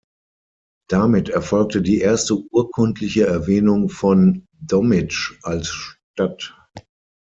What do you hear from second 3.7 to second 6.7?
von Dommitzsch als Stadt.